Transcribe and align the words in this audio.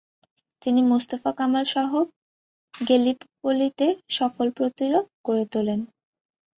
তিনি 0.61 0.81
মোস্তফা 0.83 1.31
কামালসহ 1.37 1.91
গেলিপলিতে 2.73 3.87
সফল 4.17 4.47
প্রতিরোধ 4.57 5.05
গড়ে 5.27 5.45
তোলেন। 5.53 5.79